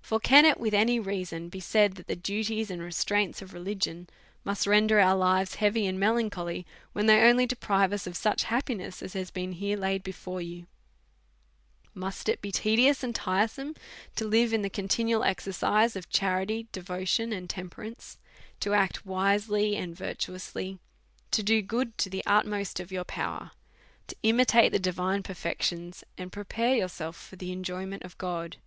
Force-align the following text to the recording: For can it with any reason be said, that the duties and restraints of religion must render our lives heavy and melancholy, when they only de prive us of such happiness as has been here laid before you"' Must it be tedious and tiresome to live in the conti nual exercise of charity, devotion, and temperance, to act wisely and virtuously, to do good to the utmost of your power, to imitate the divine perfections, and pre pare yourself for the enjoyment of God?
For 0.00 0.20
can 0.20 0.44
it 0.44 0.60
with 0.60 0.74
any 0.74 1.00
reason 1.00 1.48
be 1.48 1.58
said, 1.58 1.94
that 1.96 2.06
the 2.06 2.14
duties 2.14 2.70
and 2.70 2.80
restraints 2.80 3.42
of 3.42 3.52
religion 3.52 4.08
must 4.44 4.64
render 4.64 5.00
our 5.00 5.16
lives 5.16 5.56
heavy 5.56 5.88
and 5.88 5.98
melancholy, 5.98 6.64
when 6.92 7.06
they 7.06 7.20
only 7.22 7.46
de 7.46 7.56
prive 7.56 7.92
us 7.92 8.06
of 8.06 8.16
such 8.16 8.44
happiness 8.44 9.02
as 9.02 9.14
has 9.14 9.32
been 9.32 9.50
here 9.54 9.76
laid 9.76 10.04
before 10.04 10.40
you"' 10.40 10.68
Must 11.94 12.28
it 12.28 12.40
be 12.40 12.52
tedious 12.52 13.02
and 13.02 13.12
tiresome 13.12 13.74
to 14.14 14.24
live 14.24 14.52
in 14.52 14.62
the 14.62 14.70
conti 14.70 15.02
nual 15.02 15.26
exercise 15.26 15.96
of 15.96 16.08
charity, 16.08 16.68
devotion, 16.70 17.32
and 17.32 17.50
temperance, 17.50 18.18
to 18.60 18.74
act 18.74 19.04
wisely 19.04 19.74
and 19.74 19.96
virtuously, 19.96 20.78
to 21.32 21.42
do 21.42 21.60
good 21.60 21.98
to 21.98 22.08
the 22.08 22.22
utmost 22.24 22.78
of 22.78 22.92
your 22.92 23.02
power, 23.02 23.50
to 24.06 24.14
imitate 24.22 24.70
the 24.70 24.78
divine 24.78 25.24
perfections, 25.24 26.04
and 26.16 26.30
pre 26.30 26.44
pare 26.44 26.76
yourself 26.76 27.16
for 27.16 27.34
the 27.34 27.50
enjoyment 27.50 28.04
of 28.04 28.16
God? 28.16 28.58